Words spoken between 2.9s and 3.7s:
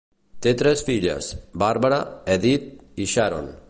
i Sharon.